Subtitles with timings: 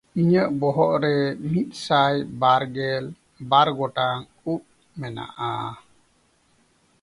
[0.19, 1.15] ᱤᱧᱟᱜ ᱵᱚᱦᱚᱜ ᱨᱮ
[1.51, 3.05] ᱢᱤᱫᱥᱟᱭ ᱵᱟᱨᱜᱮᱞ
[3.51, 4.61] ᱵᱟᱨ ᱜᱚᱴᱟᱝ ᱩᱵ
[4.99, 5.49] ᱢᱮᱱᱟᱜᱼᱟ᱾